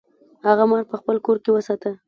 [0.47, 1.91] هغه مار په خپل کور کې وساته.